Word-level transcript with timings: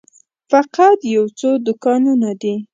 فقط 0.51 0.97
یو 1.15 1.23
څو 1.39 1.49
دوکانونه 1.67 2.29
دي. 2.41 2.55